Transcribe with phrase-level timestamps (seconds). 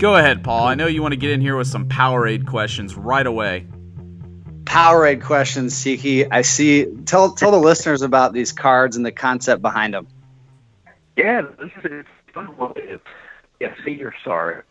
[0.00, 0.66] Go ahead, Paul.
[0.66, 3.66] I know you want to get in here with some Powerade questions right away.
[4.64, 6.24] Powerade questions, Tiki.
[6.24, 6.86] I see.
[7.04, 10.08] Tell tell the listeners about these cards and the concept behind them.
[11.16, 12.48] Yeah, this is it's fun.
[13.60, 14.62] Yeah, say you're sorry.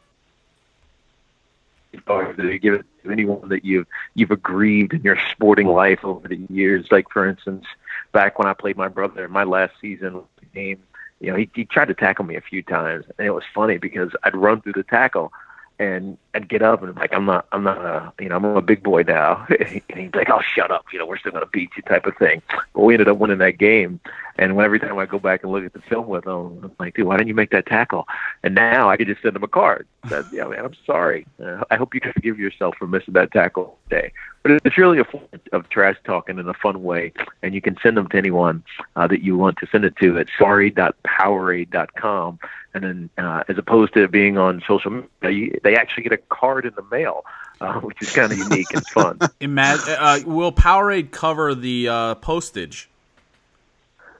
[1.93, 3.85] To give it to anyone that you've
[4.15, 6.87] you've aggrieved in your sporting life over the years.
[6.89, 7.65] Like for instance,
[8.13, 10.23] back when I played my brother in my last season
[10.55, 10.81] game,
[11.19, 13.77] you know, he, he tried to tackle me a few times, and it was funny
[13.77, 15.31] because I'd run through the tackle,
[15.79, 18.61] and I'd get up and like I'm not I'm not a you know I'm a
[18.61, 19.47] big boy now.
[19.89, 22.05] And he'd be like oh shut up you know we're still gonna beat you type
[22.05, 22.41] of thing.
[22.73, 23.99] But we ended up winning that game
[24.39, 26.71] and when, every time I go back and look at the film with them, I'm
[26.79, 28.07] like dude why didn't you make that tackle?
[28.43, 29.87] And now I could just send them a card.
[30.09, 31.27] That yeah man I'm sorry.
[31.43, 34.11] Uh, I hope you can forgive yourself for missing that tackle today
[34.43, 37.11] but it's really a form of trash talking in a fun way
[37.41, 38.63] and you can send them to anyone
[38.95, 42.39] uh, that you want to send it to at sorry.powerade.com
[42.73, 46.17] and then uh, as opposed to being on social media, you, they actually get a
[46.17, 47.25] card in the mail,
[47.61, 49.19] uh, which is kind of unique and fun.
[49.39, 52.89] Imagine, uh, will Powerade cover the uh, postage?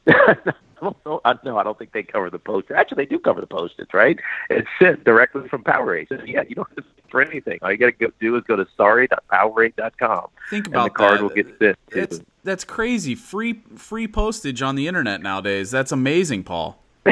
[0.82, 1.34] no, I
[1.64, 2.76] don't think they cover the postage.
[2.76, 4.20] Actually, they do cover the postage, right?
[4.50, 6.10] It's sent directly from Powerade.
[6.10, 7.60] So, yeah, you don't have to for anything.
[7.62, 10.28] All you got to do is go to sorry.powerade.com.
[10.50, 11.24] Think about and the card that.
[11.24, 11.78] will get sent.
[11.92, 13.16] That's, that's crazy.
[13.16, 15.72] Free free postage on the internet nowadays.
[15.72, 16.78] That's amazing, Paul.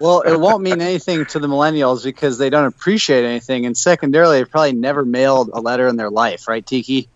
[0.00, 4.38] well, it won't mean anything to the millennials because they don't appreciate anything, and secondarily,
[4.38, 7.08] they've probably never mailed a letter in their life, right, Tiki?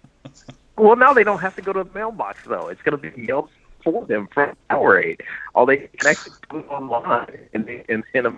[0.76, 2.68] Well, now they don't have to go to the mailbox though.
[2.68, 3.48] It's going to be mailed
[3.84, 5.20] for them from Powerade.
[5.54, 8.34] All they can actually do it online, and they, and, and a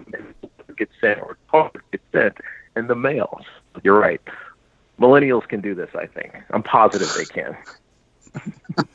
[0.76, 2.38] get sent or card get sent
[2.76, 3.40] in the mail.
[3.82, 4.20] You're right.
[5.00, 5.90] Millennials can do this.
[5.94, 6.34] I think.
[6.50, 7.56] I'm positive they can.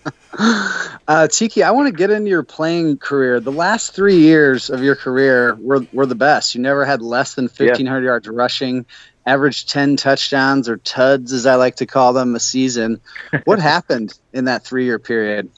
[1.07, 3.39] uh, Tiki, I want to get into your playing career.
[3.39, 6.55] The last three years of your career were, were the best.
[6.55, 8.05] You never had less than 1,500 yeah.
[8.05, 8.85] yards rushing,
[9.25, 13.01] averaged 10 touchdowns or TUDs, as I like to call them, a season.
[13.45, 15.49] What happened in that three year period?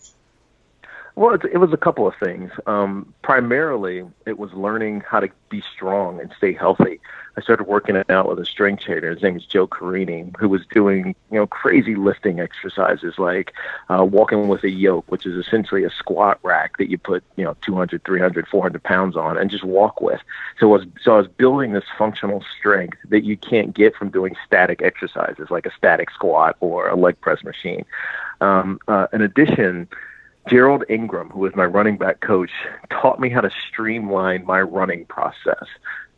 [1.16, 2.51] Well, it, it was a couple of things.
[2.66, 7.00] Um, primarily, it was learning how to be strong and stay healthy.
[7.38, 9.12] I started working out with a strength trainer.
[9.12, 13.53] His name is Joe Carini, who was doing you know crazy lifting exercises like
[13.90, 17.44] uh, walking with a yoke, which is essentially a squat rack that you put you
[17.44, 20.22] know 200, 300, 400 pounds on and just walk with.
[20.59, 24.09] So I was so I was building this functional strength that you can't get from
[24.09, 27.85] doing static exercises like a static squat or a leg press machine.
[28.41, 29.88] Um, uh, in addition
[30.48, 32.52] Jerald Ingram, who was my running back coach,
[32.90, 35.66] taught me how to streamline my running process.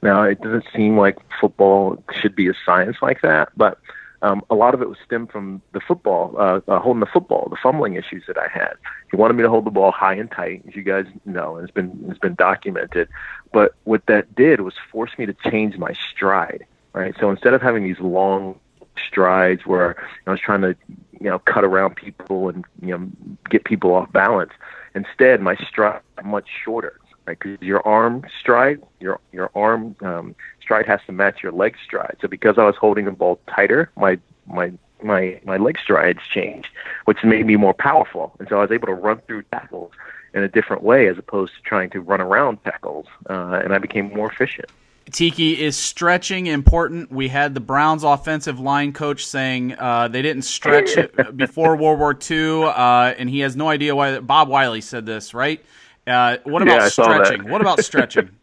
[0.02, 3.80] Now, it doesn't seem like football should be a science like that, but
[4.22, 7.47] um, a lot of it was stemmed from the football, uh, uh, holding the football,
[7.50, 8.74] the fumbling issues that I had.
[9.12, 11.63] He wanted me to hold the ball high and tight, as you guys know, and
[11.63, 13.07] it's been it's been documented.
[13.53, 16.66] But what that did was force me to change my stride.
[16.94, 18.57] Right, so instead of having these long
[19.06, 20.75] strides where I was trying to
[21.20, 23.09] you know cut around people and you know
[23.50, 24.52] get people off balance.
[24.94, 27.38] Instead, my stride much shorter, right?
[27.38, 32.18] Because your arm stride, your your arm um, stride has to match your leg stride.
[32.22, 34.72] So because I was holding the ball tighter, my my
[35.04, 36.70] my my leg strides changed,
[37.06, 39.92] which made me more powerful, and so I was able to run through tackles
[40.34, 43.78] in a different way as opposed to trying to run around tackles, uh, and I
[43.78, 44.70] became more efficient.
[45.12, 47.12] Tiki is stretching important.
[47.12, 50.98] We had the Browns offensive line coach saying uh, they didn't stretch
[51.36, 54.20] before World War II, uh, and he has no idea why.
[54.20, 55.64] Bob Wylie said this, right?
[56.08, 57.50] Uh, what about yeah, stretching?
[57.50, 58.30] What about stretching?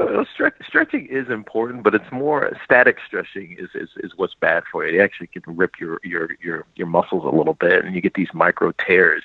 [0.00, 4.62] Well, stretch, stretching is important, but it's more static stretching is, is, is what's bad
[4.72, 4.98] for you.
[4.98, 8.14] It actually can rip your, your, your, your muscles a little bit, and you get
[8.14, 9.22] these micro tears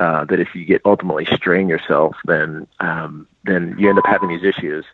[0.00, 4.28] uh, that if you get ultimately strain yourself, then um, then you end up having
[4.28, 4.84] these issues.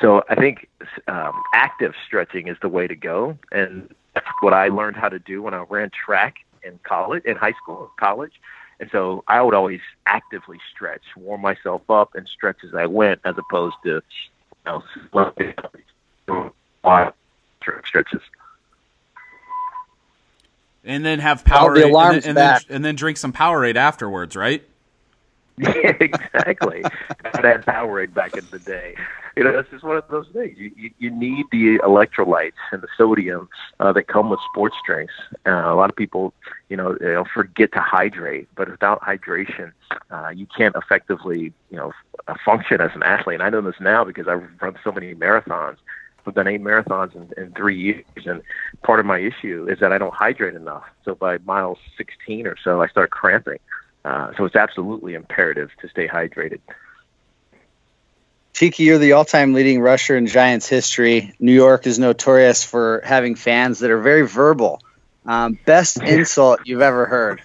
[0.00, 0.68] So I think
[1.08, 5.18] um, active stretching is the way to go, and that's what I learned how to
[5.18, 8.32] do when I ran track in college, in high school, college.
[8.78, 13.20] And so I would always actively stretch, warm myself up, and stretch as I went,
[13.24, 14.02] as opposed to you
[14.66, 14.82] know
[17.86, 18.20] stretches.
[20.84, 23.76] And then have power, oh, the and, then, and, then, and then drink some Powerade
[23.76, 24.62] afterwards, right?
[25.58, 26.86] Yeah, exactly.
[27.24, 28.96] I had Powerade back in the day.
[29.36, 30.56] You know, it's just one of those things.
[30.58, 33.48] You you, you need the electrolytes and the sodium
[33.80, 35.12] uh, that come with sports drinks.
[35.46, 36.32] Uh, a lot of people,
[36.68, 39.72] you know, know, forget to hydrate, but without hydration,
[40.10, 41.92] uh, you can't effectively, you know,
[42.28, 43.34] f- function as an athlete.
[43.34, 45.76] And I know this now because I've run so many marathons.
[46.26, 48.42] I've done eight marathons in, in three years, and
[48.84, 50.84] part of my issue is that I don't hydrate enough.
[51.04, 53.58] So by mile 16 or so, I start cramping.
[54.06, 56.60] Uh, so it's absolutely imperative to stay hydrated.
[58.52, 61.34] Tiki, you're the all-time leading rusher in Giants history.
[61.40, 64.80] New York is notorious for having fans that are very verbal.
[65.26, 67.42] Um, best insult you've ever heard?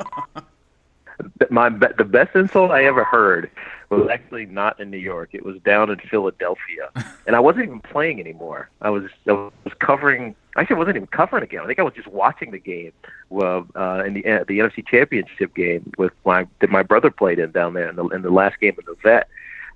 [1.50, 3.50] My the best insult I ever heard
[3.96, 5.30] was actually not in New York.
[5.34, 6.90] It was down in Philadelphia,
[7.28, 8.70] and I wasn't even playing anymore.
[8.82, 10.36] I was I was covering.
[10.58, 11.62] Actually, I wasn't even covering a game.
[11.62, 12.92] I think I was just watching the game
[13.32, 17.40] uh, uh, in the uh, the NFC Championship game with my that my brother played
[17.40, 19.28] in down there in the in the last game of the vet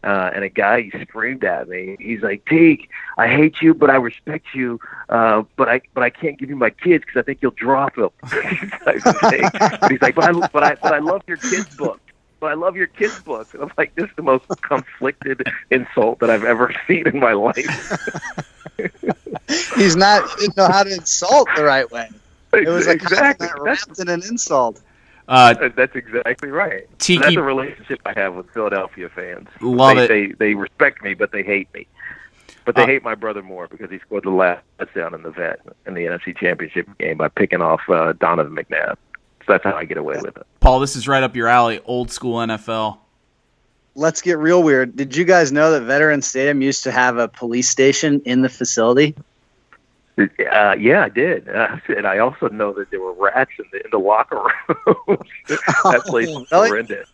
[0.06, 1.98] uh, and a guy screamed at me.
[2.00, 4.80] He's like, "Teak, I hate you, but I respect you,
[5.10, 7.96] uh, but I but I can't give you my kids because I think you'll drop
[7.96, 8.12] them."
[9.90, 12.00] he's like, "But I but I but I love your kids' book."
[12.46, 13.52] But I love your kids' book.
[13.56, 17.34] And I'm like, this is the most conflicted insult that I've ever seen in my
[17.34, 17.58] life.
[19.76, 22.08] He's not he didn't know how to insult the right way.
[22.54, 24.80] It was like exactly wrapped in an insult.
[25.28, 26.88] Uh, that's exactly right.
[27.00, 29.50] Tiki, that's a relationship I have with Philadelphia fans.
[29.60, 30.08] Love they, it.
[30.08, 31.88] They they respect me, but they hate me.
[32.64, 35.32] But they uh, hate my brother more because he scored the last touchdown in the
[35.32, 38.98] vet in the NFC Championship game by picking off uh, Donovan McNabb.
[39.46, 40.48] So that's how I get away with it.
[40.60, 41.80] Paul, this is right up your alley.
[41.86, 42.98] Old school NFL.
[43.94, 44.96] Let's get real weird.
[44.96, 48.50] Did you guys know that Veterans Stadium used to have a police station in the
[48.50, 49.16] facility?
[50.18, 53.84] Uh, yeah, I did, uh, and I also know that there were rats in the
[53.84, 55.18] in the locker room.
[55.48, 56.70] that place was really?
[56.70, 57.10] horrendous.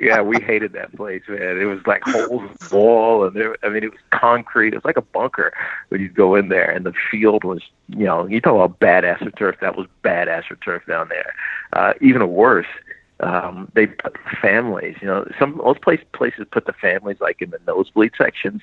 [0.00, 1.58] Yeah, we hated that place, man.
[1.58, 4.72] It was like holes in the wall, and there, I mean, it was concrete.
[4.72, 5.52] It was like a bunker
[5.88, 9.36] when you'd go in there, and the field was, you know, you talk about badass
[9.36, 9.56] turf.
[9.60, 11.34] That was badass turf down there.
[11.72, 12.66] Uh, even worse,
[13.20, 14.96] um, they put families.
[15.00, 18.62] You know, some most place, places put the families like in the nosebleed sections.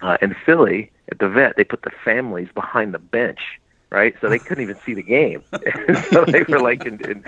[0.00, 3.60] Uh, in Philly, at the vet, they put the families behind the bench,
[3.92, 4.14] right?
[4.20, 5.44] So they couldn't even see the game.
[6.10, 7.24] so they were like in, in,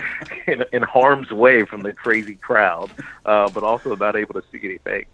[0.47, 2.91] in, in harm's way from the crazy crowd,
[3.27, 5.05] uh, but also not able to see anything.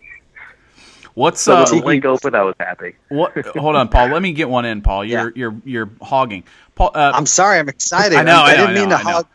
[1.15, 2.37] What's so uh, the link open?
[2.37, 2.95] I was happy.
[3.09, 3.33] What?
[3.57, 4.09] Hold on, Paul.
[4.09, 5.05] Let me get one in, Paul.
[5.05, 5.33] You're yeah.
[5.35, 6.45] you're you're hogging.
[6.77, 7.59] Paul, uh, I'm sorry.
[7.59, 8.17] I'm excited.
[8.17, 8.37] I know.
[8.37, 9.27] I, I, didn't I mean know, to hog.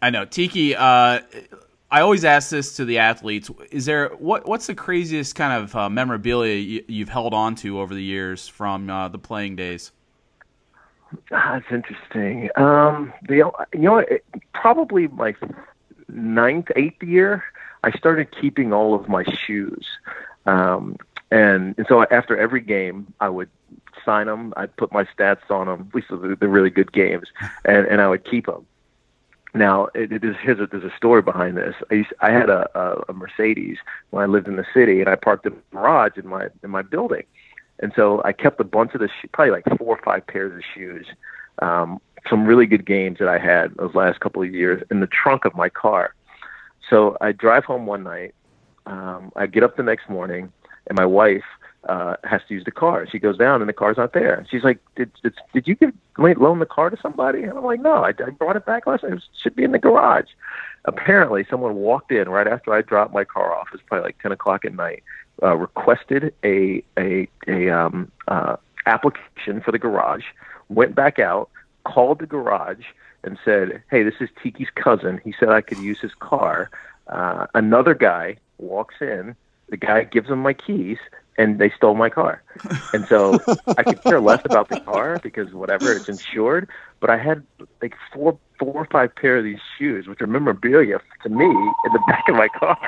[0.00, 0.24] I know.
[0.24, 0.76] Tiki.
[0.76, 1.20] Uh,
[1.90, 5.74] I always ask this to the athletes: Is there what what's the craziest kind of
[5.74, 9.90] uh, memorabilia you, have held on to over the years from uh, the playing days?
[11.32, 12.50] Ah, that's interesting.
[12.56, 13.36] Um, the
[13.72, 14.04] you know
[14.52, 15.34] probably my
[16.08, 17.44] ninth, eighth year,
[17.84, 19.86] I started keeping all of my shoes,
[20.46, 20.96] um,
[21.30, 23.48] and and so after every game, I would
[24.04, 24.52] sign them.
[24.56, 27.28] I'd put my stats on them, at least the, the really good games,
[27.64, 28.66] and and I would keep them.
[29.54, 31.74] Now, it, it is, here's a, there's a story behind this.
[31.90, 33.78] I, used, I had a, a, a Mercedes
[34.10, 36.70] when I lived in the city, and I parked in the garage in my in
[36.70, 37.24] my building,
[37.80, 40.52] and so I kept a bunch of the sh- probably like four or five pairs
[40.54, 41.06] of shoes,
[41.60, 45.06] um, some really good games that I had those last couple of years in the
[45.06, 46.14] trunk of my car.
[46.88, 48.34] So I drive home one night.
[48.86, 50.52] Um, I get up the next morning,
[50.86, 51.44] and my wife
[51.88, 53.06] uh, has to use the car.
[53.10, 54.44] She goes down and the car's not there.
[54.50, 57.80] She's like, "Did did, did you give loan the car to somebody?" And I'm like,
[57.80, 59.12] "No, I, I brought it back last night.
[59.12, 60.28] It should be in the garage."
[60.84, 63.68] Apparently, someone walked in right after I dropped my car off.
[63.72, 65.02] It's probably like 10 o'clock at night.
[65.42, 68.56] Uh, requested a a a um, uh,
[68.86, 70.24] application for the garage.
[70.68, 71.48] Went back out,
[71.84, 72.84] called the garage,
[73.22, 75.20] and said, "Hey, this is Tiki's cousin.
[75.24, 76.70] He said I could use his car."
[77.06, 79.34] Uh, another guy walks in.
[79.68, 80.98] The guy gives him my keys
[81.38, 82.42] and they stole my car.
[82.92, 83.38] And so
[83.76, 86.68] I could care less about the car because whatever, it's insured.
[87.00, 87.44] But I had
[87.80, 91.92] like four, four or five pair of these shoes, which are memorabilia to me in
[91.92, 92.78] the back of my car.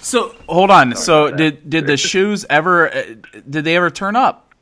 [0.00, 0.96] So hold on.
[0.96, 2.92] So did did the shoes ever?
[2.92, 3.02] Uh,
[3.48, 4.52] did they ever turn up?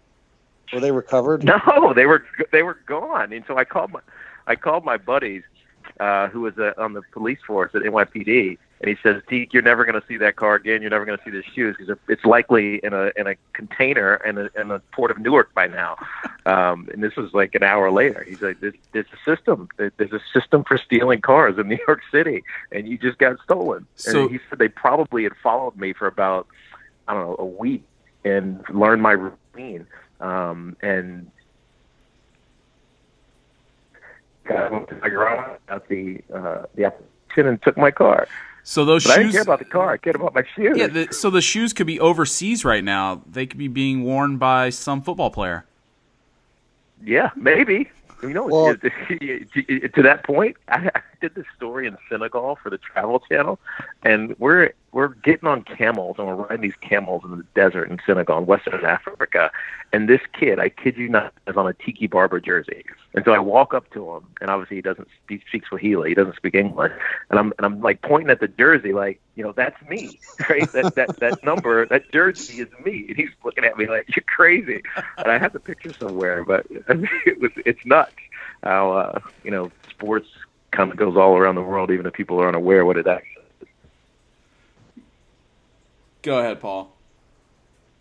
[0.72, 1.44] Were they recovered?
[1.44, 3.32] No, they were they were gone.
[3.32, 4.00] And so I called my
[4.46, 5.42] I called my buddies
[6.00, 9.62] uh, who was uh, on the police force at NYPD, and he says, "Deke, you're
[9.62, 10.82] never going to see that car again.
[10.82, 14.16] You're never going to see the shoes because it's likely in a in a container
[14.16, 15.96] in a in the port of Newark by now."
[16.44, 18.22] Um, and this was like an hour later.
[18.22, 19.68] He's like, "There's, there's a system.
[19.76, 23.86] There's a system for stealing cars in New York City, and you just got stolen."
[23.96, 26.46] So, and he said they probably had followed me for about
[27.08, 27.82] I don't know a week
[28.24, 29.86] and learned my routine.
[30.20, 31.30] Um, and
[34.48, 38.28] I went to my garage at the uh, the application and took my car.
[38.68, 39.18] So those but shoes.
[39.18, 39.92] I didn't care about the car.
[39.92, 40.76] I cared about my shoes.
[40.76, 40.88] Yeah.
[40.88, 43.22] The, so the shoes could be overseas right now.
[43.24, 45.64] They could be being worn by some football player.
[47.04, 47.88] Yeah, maybe.
[48.22, 50.90] You know, well, to that point, I,
[51.26, 53.58] did this story in Senegal for the Travel Channel,
[54.04, 57.98] and we're we're getting on camels and we're riding these camels in the desert in
[58.06, 59.50] Senegal, in Western Africa,
[59.92, 63.32] and this kid, I kid you not, is on a Tiki Barber jersey, and so
[63.32, 66.54] I walk up to him, and obviously he doesn't he speak Swahili, he doesn't speak
[66.54, 66.92] English,
[67.30, 70.70] and I'm and I'm like pointing at the jersey, like you know, that's me, right?
[70.72, 73.06] That that that number, that jersey is me.
[73.08, 74.82] And he's looking at me like you're crazy.
[75.18, 78.12] And I have the picture somewhere, but it was it's nuts
[78.62, 80.28] how uh, you know sports
[80.76, 83.42] kind of goes all around the world, even if people are unaware what it actually.
[83.62, 83.68] is.
[86.22, 86.92] Go ahead, Paul.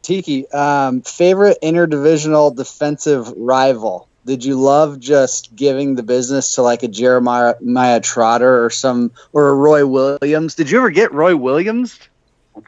[0.02, 4.08] Tiki, um, favorite interdivisional defensive rival?
[4.26, 9.12] Did you love just giving the business to like a Jeremiah Maya Trotter or some
[9.34, 10.56] or a Roy Williams?
[10.56, 11.98] Did you ever get Roy Williams?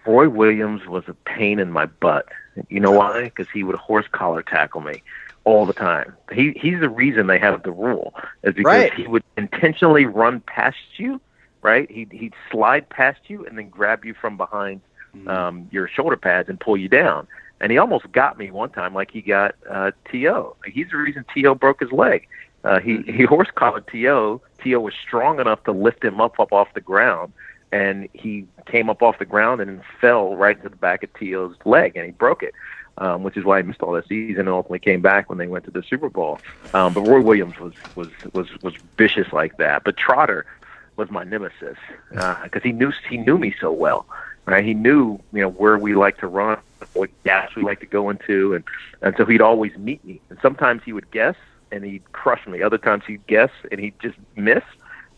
[0.06, 2.28] Roy Williams was a pain in my butt.
[2.70, 3.24] You know why?
[3.24, 5.04] Because he would horse collar tackle me
[5.48, 6.14] all the time.
[6.34, 8.14] He he's the reason they have the rule
[8.44, 8.94] is because Right.
[8.94, 11.22] he would intentionally run past you,
[11.62, 11.90] right?
[11.90, 14.82] He'd he'd slide past you and then grab you from behind
[15.26, 17.28] um, your shoulder pads and pull you down.
[17.62, 20.56] And he almost got me one time, like he got uh, T.O.
[20.66, 21.56] He's the reason T.O.
[21.56, 22.28] broke his leg.
[22.66, 24.42] Uh, he he horse collared T.O.
[24.62, 24.80] T.O.
[24.82, 27.32] was strong enough to lift him up up off the ground,
[27.72, 31.56] and he came up off the ground and fell right into the back of T.O.'s
[31.64, 32.54] leg, and he broke it.
[33.00, 35.46] Um, which is why he missed all that season and ultimately came back when they
[35.46, 36.40] went to the Super Bowl.
[36.74, 39.84] Um, but Roy Williams was was was was vicious like that.
[39.84, 40.48] But Trotter
[40.96, 41.78] was my nemesis
[42.10, 44.08] because he knew he knew me so well.
[44.48, 44.66] Right?
[44.66, 46.58] He knew you know where we like to run,
[46.94, 48.64] what gaps we like to go into, and
[49.02, 50.20] and so he'd always meet me.
[50.30, 51.36] And sometimes he would guess
[51.72, 52.62] and he'd crush me.
[52.62, 54.64] Other times he'd guess and he'd just miss.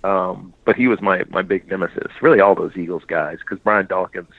[0.04, 2.12] Um, but he was my my big nemesis.
[2.22, 4.34] Really, all those Eagles guys because Brian Dawkins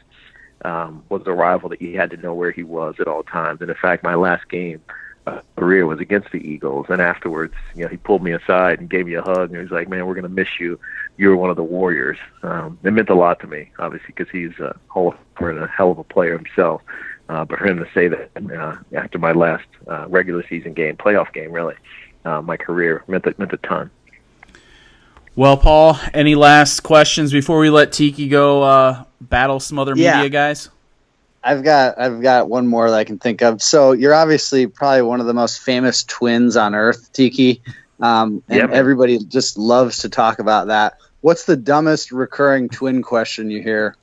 [0.64, 3.60] um, was a rival that you had to know where he was at all times.
[3.60, 4.82] And in fact, my last game
[5.26, 8.88] uh, career was against the Eagles, and afterwards, you know, he pulled me aside and
[8.88, 10.78] gave me a hug, and he was like, "Man, we're going to miss you.
[11.16, 14.58] You're one of the Warriors." Um, it meant a lot to me, obviously, because he's
[14.58, 16.82] a and a hell of a player himself.
[17.28, 20.96] Uh, but for him to say that uh, after my last uh, regular season game,
[20.96, 21.76] playoff game, really,
[22.24, 23.90] uh, my career meant a, meant a ton.
[25.36, 30.16] Well, Paul, any last questions before we let Tiki go uh, battle some other Yeah.
[30.16, 30.68] media guys?
[31.42, 33.62] I've got I've got one more that I can think of.
[33.62, 37.62] So you're obviously probably one of the most famous twins on earth, Tiki.
[38.00, 38.76] Um, and Yeah, man.
[38.76, 40.94] everybody just loves to talk about that.
[41.22, 43.94] What's the dumbest recurring twin question you hear?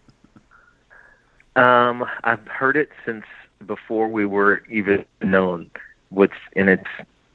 [1.55, 3.25] Um, I've heard it since
[3.65, 5.69] before we were even known.
[6.09, 6.89] What's and it's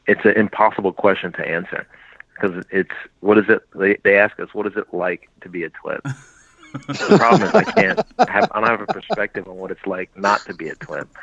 [0.06, 1.86] it's an impossible question to answer
[2.34, 3.62] because it's what is it?
[3.74, 6.00] They they ask us what is it like to be a twin.
[6.72, 7.98] the problem is I can't
[8.28, 11.06] have I don't have a perspective on what it's like not to be a twin.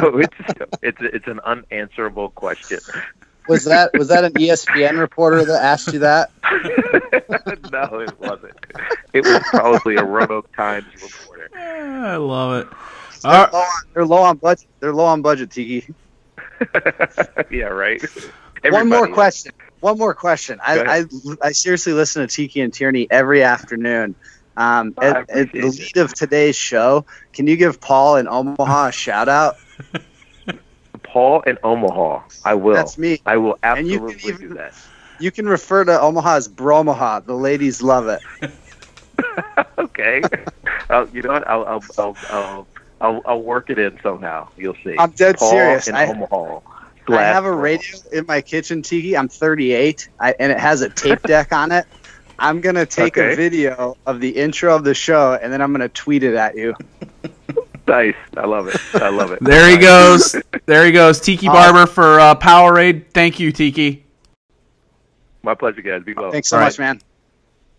[0.00, 0.36] So it's
[0.82, 2.78] it's it's an unanswerable question.
[3.48, 6.30] Was that was that an ESPN reporter that asked you that?
[7.72, 8.54] no, it wasn't.
[9.12, 11.48] It was probably a Roanoke Times reporter.
[11.56, 12.68] I love it.
[13.22, 13.52] They're All right.
[13.52, 14.68] low on, they're low on budget.
[14.80, 15.94] They're low on budget, Tiki.
[17.50, 18.02] yeah, right.
[18.64, 19.14] One more is.
[19.14, 19.52] question.
[19.80, 20.58] One more question.
[20.64, 21.04] I, I.
[21.42, 24.14] I seriously listen to Tiki and Tierney every afternoon.
[24.56, 28.88] Um, at, at the appreciate lead of today's show, can you give Paul in Omaha
[28.88, 29.56] a shout out?
[31.02, 32.22] Paul in Omaha.
[32.44, 32.74] I will.
[32.74, 33.20] That's me.
[33.26, 34.74] I will And you absolutely can even- do that.
[35.18, 37.24] You can refer to Omaha as Bromaha.
[37.24, 38.20] The ladies love it.
[39.78, 40.20] okay.
[40.90, 41.48] uh, you know what?
[41.48, 42.66] I'll I'll, I'll I'll
[43.00, 44.48] I'll I'll work it in somehow.
[44.58, 44.94] You'll see.
[44.98, 45.88] I'm dead Paul serious.
[45.88, 46.60] In I- Omaha.
[47.08, 49.16] I have a radio in my kitchen, Tiki.
[49.16, 51.86] I'm 38, I, and it has a tape deck on it.
[52.38, 53.32] I'm gonna take Okay.
[53.32, 56.56] a video of the intro of the show, and then I'm gonna tweet it at
[56.56, 56.74] you.
[57.88, 58.16] Nice.
[58.36, 58.76] I love it.
[58.94, 59.38] I love it.
[59.40, 60.34] There he goes.
[60.66, 61.20] There he goes.
[61.20, 63.04] Tiki Uh, Barber for uh, Powerade.
[63.14, 64.04] Thank you, Tiki.
[65.44, 66.02] My pleasure, guys.
[66.02, 66.32] Be well.
[66.32, 66.66] Thanks so All right.
[66.66, 67.00] much, man.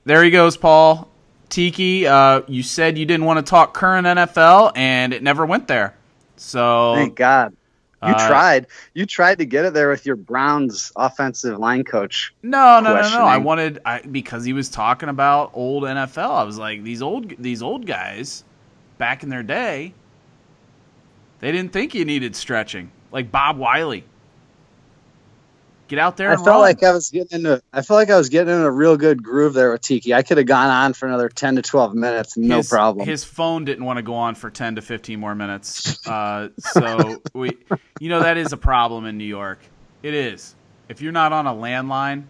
[0.05, 1.09] There he goes, Paul.
[1.49, 5.67] Tiki, uh, you said you didn't want to talk current NFL, and it never went
[5.67, 5.93] there.
[6.37, 7.56] So Thank God.
[8.05, 8.67] You Uh, tried.
[8.93, 12.33] You tried to get it there with your Browns offensive line coach.
[12.43, 13.25] No, no, no, no.
[13.25, 16.31] I wanted I, because he was talking about old NFL.
[16.31, 18.43] I was like, these old these old guys
[18.99, 19.93] back in their day,
[21.39, 22.91] they didn't think you needed stretching.
[23.11, 24.03] Like Bob Wylie.
[25.87, 26.61] Get out there I and felt run.
[26.61, 27.61] like I was getting into.
[27.71, 30.13] I felt like I was getting in a real good groove there with Tiki.
[30.13, 33.07] I could have gone on for another 10 to 12 minutes, no his, problem.
[33.07, 36.05] His phone didn't want to go on for ten to fifteen more minutes.
[36.05, 37.57] Uh, so we,
[37.99, 39.59] you know, that is a problem in New York.
[40.03, 40.55] It is.
[40.89, 42.25] If you're not on a landline,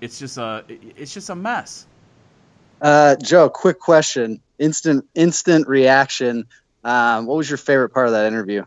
[0.00, 1.86] it's just a it's just a mess.
[2.80, 4.40] Uh, Joe, quick question.
[4.58, 6.46] Instant, instant reaction.
[6.82, 8.64] Um, what was your favorite part of that interview?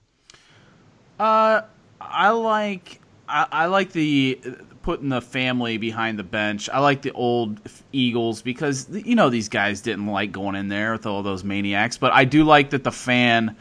[1.19, 1.61] Uh,
[1.99, 4.39] I like I, I like the
[4.81, 6.69] putting the family behind the bench.
[6.69, 7.59] I like the old
[7.91, 11.97] Eagles because you know these guys didn't like going in there with all those maniacs.
[11.97, 13.55] But I do like that the fan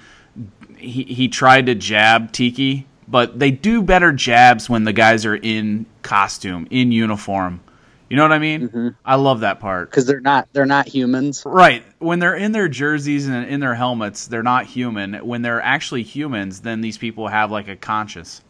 [0.76, 5.36] he he tried to jab Tiki, but they do better jabs when the guys are
[5.36, 7.60] in costume, in uniform.
[8.08, 8.68] You know what I mean?
[8.68, 8.88] Mm-hmm.
[9.06, 9.88] I love that part.
[9.90, 11.44] because they're not they're not humans.
[11.46, 11.82] Right.
[11.98, 15.14] When they're in their jerseys and in their helmets, they're not human.
[15.26, 18.42] When they're actually humans, then these people have like a conscience,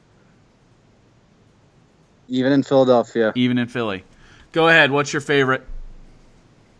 [2.32, 3.32] Even in Philadelphia.
[3.34, 4.04] even in Philly.
[4.52, 4.90] Go ahead.
[4.90, 5.62] What's your favorite?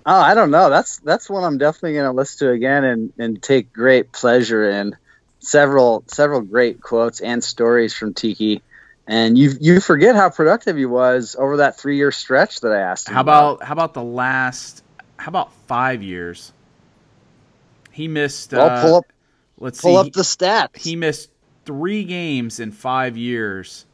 [0.07, 0.71] Oh, I don't know.
[0.71, 4.69] That's that's one I'm definitely going to listen to again and and take great pleasure
[4.69, 4.97] in.
[5.41, 8.63] Several several great quotes and stories from Tiki,
[9.07, 12.81] and you you forget how productive he was over that three year stretch that I
[12.81, 13.09] asked.
[13.09, 14.83] Him How about how about the last?
[15.19, 16.53] How about five years?
[17.91, 18.53] He missed.
[18.53, 19.05] Well, uh, pull up
[19.59, 20.09] Let's pull see.
[20.09, 20.77] up the stats.
[20.79, 21.31] he missed
[21.65, 23.87] three games in five years,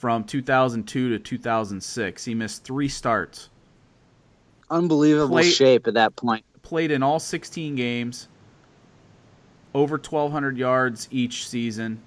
[0.00, 2.24] from 2002 to 2006.
[2.24, 3.50] He missed three starts.
[4.70, 6.42] Unbelievable Play- shape at that point.
[6.62, 8.26] Played in all 16 games.
[9.74, 12.00] Over 1,200 yards each season.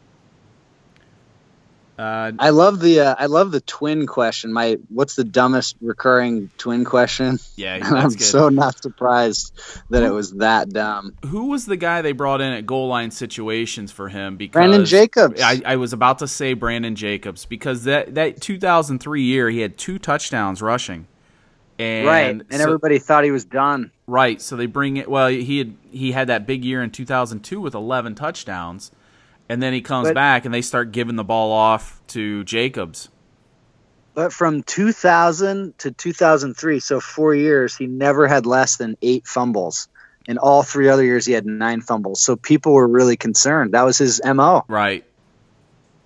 [1.97, 4.51] Uh, I love the uh, I love the twin question.
[4.51, 7.37] My what's the dumbest recurring twin question?
[7.55, 8.21] yeah, I'm good.
[8.21, 9.53] so not surprised
[9.91, 11.15] that it was that dumb.
[11.27, 14.37] Who was the guy they brought in at goal line situations for him?
[14.37, 15.39] Because Brandon Jacobs.
[15.39, 19.77] I, I was about to say Brandon Jacobs because that that 2003 year he had
[19.77, 21.05] two touchdowns rushing,
[21.77, 23.91] and right, and so- everybody thought he was done.
[24.07, 24.41] right.
[24.41, 25.07] So they bring it.
[25.07, 28.91] Well, he had he had that big year in 2002 with 11 touchdowns,
[29.49, 33.09] and then he comes But- back and they start giving the ball off to Jacobs.
[34.15, 39.87] But from 2000 to 2003, so four years, he never had less than eight fumbles.
[40.27, 42.23] In all three other years, he had nine fumbles.
[42.23, 43.73] So people were really concerned.
[43.73, 44.63] That was his MO.
[44.67, 45.03] Right,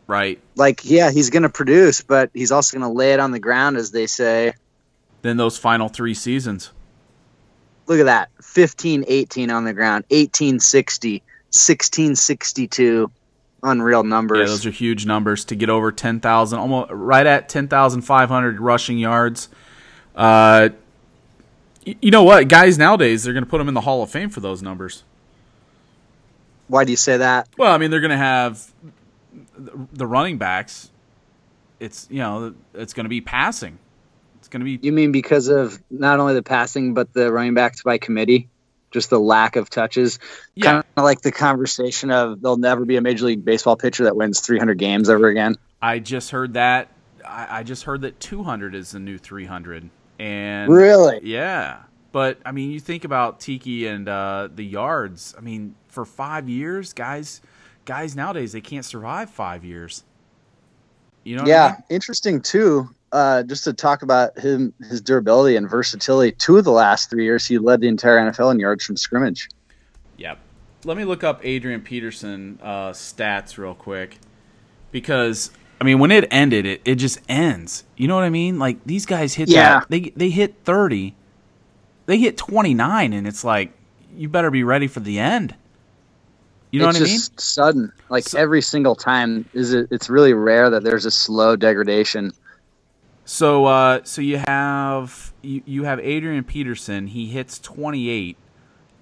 [0.08, 0.40] right.
[0.56, 3.40] Like, yeah, he's going to produce, but he's also going to lay it on the
[3.40, 4.54] ground, as they say.
[5.22, 6.72] Then those final three seasons.
[7.88, 11.24] Look at that 15 18 on the ground, 18 60,
[13.64, 13.70] 16 62.
[13.72, 14.50] Unreal Yeah, numbers.
[14.50, 19.50] those are huge numbers to get over 10,000, almost right at 10,500 rushing yards.
[20.16, 20.70] Uh,
[21.86, 22.48] you know what?
[22.50, 25.04] Guys nowadays, they're going to put them in the Hall of Fame for those numbers.
[26.68, 27.48] Why do you say that?
[27.58, 28.72] Well, I mean, they're going to have
[29.58, 30.90] the the running backs.
[31.80, 33.78] It's, you know, it's going to be passing.
[34.40, 37.54] It's going to be You mean because of not only the passing, but the running
[37.54, 38.50] backs by committee?
[38.92, 40.20] Just the lack of touches?
[40.56, 40.72] yeah.
[40.72, 44.16] Kind of like the conversation of there'll never be a Major League Baseball pitcher that
[44.16, 45.56] wins 300 games ever again.
[45.82, 46.90] I just heard that.
[47.26, 51.20] I, I just heard that 200 is the new 300, and Really?
[51.24, 51.80] Yeah,
[52.12, 55.36] but I mean, you think about Tiki and uh, the yards.
[55.38, 57.42] I mean, for five years, guys,
[57.86, 60.04] guys nowadays they can't survive five years.
[61.24, 61.44] You know?
[61.44, 61.84] What I Yeah, mean?
[61.90, 62.90] interesting too.
[63.12, 66.34] Uh, just to talk about him, his durability and versatility.
[66.34, 69.48] Two of the last three years, he led the entire NFL in yards from scrimmage.
[70.18, 70.40] Yep.
[70.84, 74.18] Let me look up Adrian Peterson uh, stats real quick,
[74.92, 77.84] because I mean, when it ended, it, it just ends.
[77.96, 78.60] You know what I mean?
[78.60, 79.80] Like these guys hit Yeah.
[79.80, 81.16] that they they hit thirty,
[82.08, 83.72] they hit twenty nine, and it's like
[84.16, 85.56] you better be ready for the end.
[86.72, 87.16] You know it's what I mean?
[87.20, 87.92] just sudden.
[88.10, 89.88] Like So- every single time, is it?
[89.92, 92.34] It's really rare that there's a slow degradation.
[93.30, 97.08] So uh, so you have you, you have Adrian Peterson.
[97.08, 98.38] He hits 28,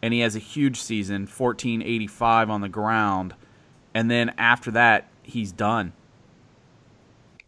[0.02, 3.36] and he has a huge season, 1485 on the ground,
[3.94, 5.94] and then after that he's done.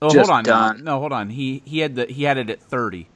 [0.04, 0.78] Oh, Just hold on, done.
[0.78, 1.32] no, no, hold on.
[1.32, 3.08] He he had the he had it at 30.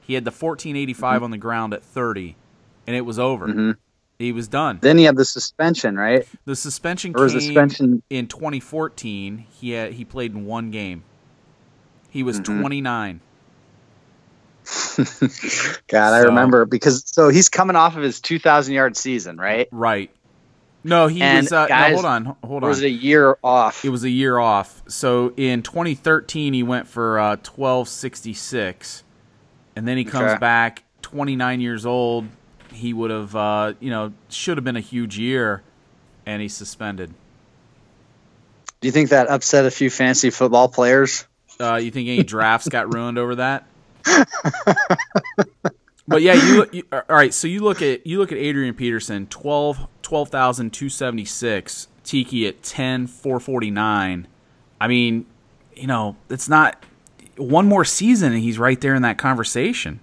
[0.00, 1.24] He had the 1485 Mm-hmm.
[1.24, 2.34] on the ground at 30,
[2.86, 3.46] and it was over.
[3.48, 3.76] Mhm.
[4.18, 4.78] He was done.
[4.80, 6.26] Then you have the suspension, right?
[6.46, 8.02] The suspension Or came suspension?
[8.08, 9.44] in 2014.
[9.50, 11.02] He had, he played in one game.
[12.12, 12.60] He was Mhm.
[12.60, 13.20] 29.
[15.88, 19.66] God, I remember because so he's coming off of his 2,000 yard season, right?
[19.72, 20.10] Right.
[20.84, 21.52] No, he And was.
[21.52, 22.68] Uh, guys- no, hold on, hold on.
[22.68, 23.82] was a year off?
[23.84, 24.82] It was a year off.
[24.88, 29.02] So in 2013, he went for uh, 1266,
[29.74, 30.38] and then he comes Okay.
[30.38, 32.26] back 29 years old.
[32.72, 35.62] He would have, uh, you know, should have been a huge year,
[36.26, 37.14] and he's suspended.
[38.80, 41.26] Do you think that upset a few fantasy football players?
[41.62, 43.66] Uh, you think any drafts got ruined over that?
[46.08, 47.32] but yeah, you, you all right.
[47.32, 54.26] So you look at you look at Adrian Peterson 12 12,276, Tiki at 10 449.
[54.80, 55.26] I mean,
[55.74, 56.84] you know, it's not
[57.36, 60.00] one more season and he's right there in that conversation.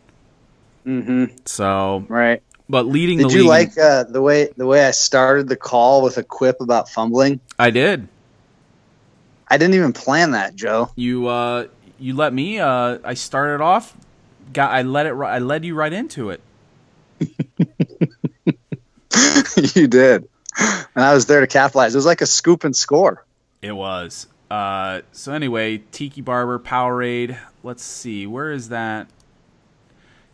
[0.85, 1.35] Mm-hmm.
[1.45, 2.41] So, Right.
[2.69, 5.57] but leading Did the you league, like uh, the way the way I started the
[5.57, 7.39] call with a quip about fumbling?
[7.59, 8.07] I did.
[9.49, 10.91] I didn't even plan that, Joe.
[10.95, 13.95] You uh you let me uh I started off
[14.53, 16.41] got I let it I led you right into it.
[19.75, 21.93] you did, and I was there to capitalize.
[21.93, 23.25] It was like a scoop and score.
[23.61, 24.27] It was.
[24.49, 27.37] Uh, so anyway, Tiki Barber Powerade.
[27.61, 29.07] Let's see, where is that?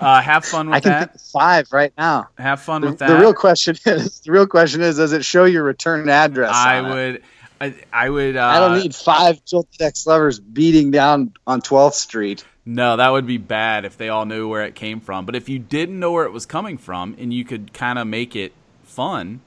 [0.00, 1.10] Uh, have fun with I can that.
[1.12, 2.28] think five right now.
[2.36, 3.20] Have fun The, with the that.
[3.20, 6.52] real question is the real question is does it show your return address?
[6.52, 7.22] I would,
[7.60, 8.36] I, I would.
[8.36, 12.44] Uh, I don't need five jilted ex-lovers beating down on 12th Street.
[12.64, 15.24] No, that would be bad if they all knew where it came from.
[15.26, 18.06] But if you didn't know where it was coming from, and you could kind of
[18.06, 18.52] make it
[18.82, 19.40] fun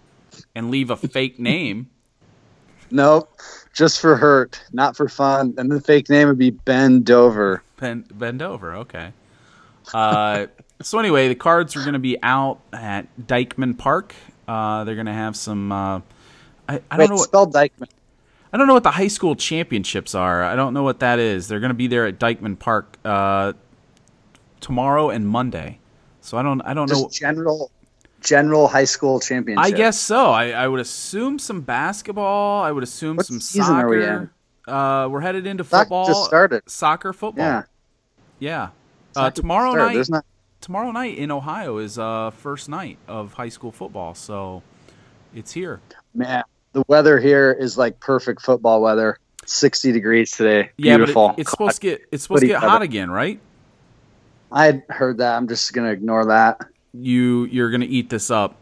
[0.56, 1.90] and leave a fake name,
[2.92, 3.40] Nope,
[3.74, 5.54] just for hurt, not for fun.
[5.58, 7.64] And the fake name would be Ben Dover.
[7.78, 8.76] bend, bend over.
[8.78, 9.14] Okay.
[9.94, 10.48] Uh,
[10.82, 14.14] so anyway, the cards are going to be out at Dykeman Park.
[14.48, 15.72] Uh, they're going to have some.
[15.72, 16.02] Uh,
[16.68, 17.16] I, I don't Wait, know.
[17.16, 17.90] What, spell Dykeman.
[18.54, 20.44] I don't know what the high school championships are.
[20.44, 21.48] I don't know what that is.
[21.48, 23.54] They're going to be there at Dykeman Park uh,
[24.60, 25.80] tomorrow and Monday.
[26.20, 26.62] So I don't.
[26.62, 27.10] I don't know.
[27.10, 27.72] General,
[28.22, 29.66] general high school championship.
[29.66, 30.32] I guess so.
[30.32, 32.64] I, I would assume some basketball.
[32.64, 34.32] I would assume What some season are we soccer.
[34.68, 36.08] Uh, we're headed into Soccer football.
[36.08, 36.62] just started.
[36.70, 37.46] Soccer, football.
[37.46, 37.64] Yeah.
[38.40, 38.70] Yeah.
[39.16, 39.98] Uh, tomorrow started.
[39.98, 40.10] night.
[40.10, 40.26] Not.
[40.62, 44.14] Tomorrow night in Ohio is uh first night of high school football.
[44.14, 44.62] So
[45.34, 45.82] it's here.
[46.14, 49.18] Man, the weather here is like perfect football weather.
[49.48, 50.70] 60 degrees today.
[50.78, 51.32] Yeah, Beautiful.
[51.32, 52.70] it, it's supposed to get it's supposed to get weather.
[52.70, 53.40] hot again, right?
[54.52, 55.36] I heard that.
[55.36, 56.62] I'm just gonna ignore that.
[56.94, 58.56] You you're gonna eat this up.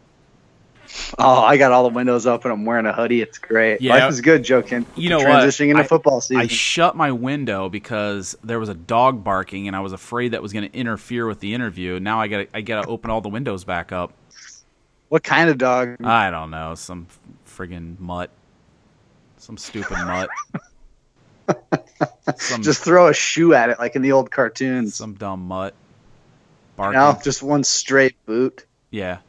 [1.19, 2.49] Oh, I got all the windows open.
[2.51, 3.21] I'm wearing a hoodie.
[3.21, 3.79] It's great.
[3.79, 3.93] Yeah.
[3.93, 4.87] Life is good, joking.
[4.95, 5.27] You know what?
[5.43, 6.41] Transitioning into I- football season.
[6.41, 10.41] I shut my window because there was a dog barking, and I was afraid that
[10.41, 11.99] was going to interfere with the interview.
[11.99, 14.13] Now I got I got to open all the windows back up.
[15.09, 16.03] what kind of dog?
[16.03, 17.05] I don't know, some
[17.47, 18.31] friggin' mutt,
[19.37, 20.29] some stupid mutt,
[22.37, 24.95] some Just throw a shoe at it like in the old cartoons.
[24.95, 25.73] some dumb mutt
[26.79, 27.23] barking.
[27.23, 28.65] just one straight boot.
[28.91, 29.19] Yeah,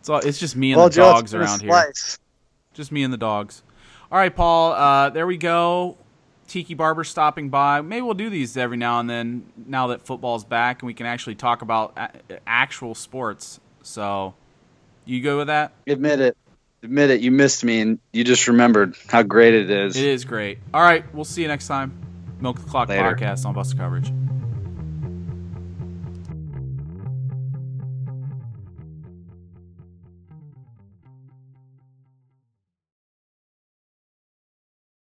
[0.00, 1.92] it's all, it's just me and well, the Joe, dogs around here.
[2.74, 3.62] Just me and the dogs.
[4.10, 4.72] All right, Paul.
[4.72, 5.96] Uh, there we go.
[6.48, 7.80] Tiki Barber stopping by.
[7.80, 9.50] Maybe we'll do these every now and then.
[9.66, 12.10] Now that football's back and we can actually talk about a-
[12.46, 13.58] actual sports.
[13.82, 14.34] So,
[15.04, 15.72] you go with that?
[15.86, 16.36] Admit it.
[16.82, 17.20] Admit it.
[17.20, 19.96] You missed me, and you just remembered how great it is.
[19.96, 20.58] It is great.
[20.74, 21.96] All right, we'll see you next time.
[22.40, 23.14] Milk the Clock Later.
[23.14, 24.12] podcast on Bus Coverage.